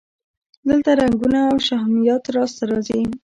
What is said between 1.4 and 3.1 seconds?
او شهمیات لاسته راځي.